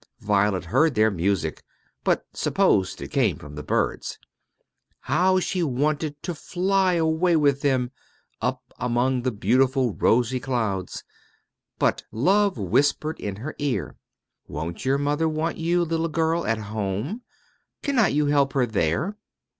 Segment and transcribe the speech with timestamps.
[0.21, 1.61] Violet heard their music,
[2.03, 4.17] but supposed it came from the birds.
[5.01, 7.91] How she wanted to fly away with them,
[8.41, 11.03] up among the beautiful rosy clouds!
[11.77, 13.95] but Love whispered in her ear,
[14.47, 17.21] "Won't your mother want you, little girl, at home?
[17.83, 19.17] Cannot you help her there?"